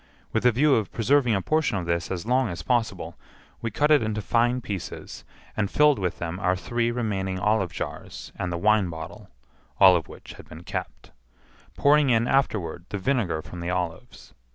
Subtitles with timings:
[0.33, 3.19] With a view of preserving a portion of this as long as possible,
[3.61, 5.23] we cut it into fine pieces,
[5.55, 9.29] and filled with them our three remaining olive jars and the wine bottle
[9.79, 11.11] (all of which had been kept),
[11.77, 14.33] pouring in afterward the vinegar from the olives.